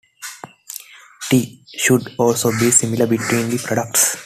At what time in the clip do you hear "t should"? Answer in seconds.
1.29-2.15